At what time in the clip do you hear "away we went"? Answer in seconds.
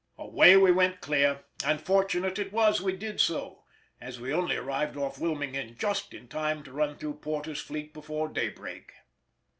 0.17-0.99